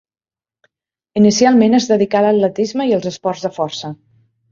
[1.19, 3.93] Inicialment es dedicà a l'atletisme i als esports de força.